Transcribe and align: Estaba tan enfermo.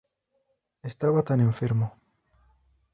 Estaba 0.91 1.19
tan 1.27 1.39
enfermo. 1.49 1.87